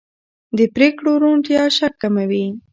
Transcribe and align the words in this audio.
د 0.57 0.59
پرېکړو 0.75 1.11
روڼتیا 1.23 1.63
شک 1.77 1.93
کموي 2.01 2.45